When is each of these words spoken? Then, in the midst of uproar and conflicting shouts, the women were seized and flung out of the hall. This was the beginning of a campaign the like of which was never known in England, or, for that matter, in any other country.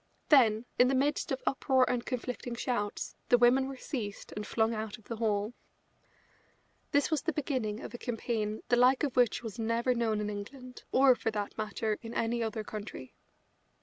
Then, 0.29 0.65
in 0.79 0.87
the 0.87 0.95
midst 0.95 1.31
of 1.31 1.43
uproar 1.45 1.87
and 1.87 2.03
conflicting 2.03 2.55
shouts, 2.55 3.15
the 3.29 3.37
women 3.37 3.67
were 3.67 3.77
seized 3.77 4.33
and 4.35 4.47
flung 4.47 4.73
out 4.73 4.97
of 4.97 5.03
the 5.03 5.17
hall. 5.17 5.53
This 6.91 7.11
was 7.11 7.21
the 7.21 7.31
beginning 7.31 7.81
of 7.81 7.93
a 7.93 7.99
campaign 7.99 8.63
the 8.69 8.77
like 8.77 9.03
of 9.03 9.15
which 9.15 9.43
was 9.43 9.59
never 9.59 9.93
known 9.93 10.19
in 10.19 10.27
England, 10.27 10.85
or, 10.91 11.13
for 11.13 11.29
that 11.29 11.55
matter, 11.55 11.99
in 12.01 12.15
any 12.15 12.41
other 12.41 12.63
country. 12.63 13.13